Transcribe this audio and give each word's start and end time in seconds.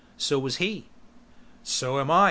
"So 0.17 0.39
was 0.39 0.55
he." 0.55 0.87
"So 1.61 1.99
am 1.99 2.09
I!" 2.09 2.19